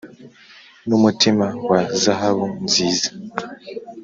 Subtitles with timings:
[0.87, 3.09] n'umutima wa zahabu nziza!